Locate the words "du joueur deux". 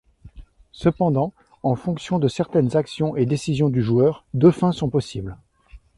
3.69-4.49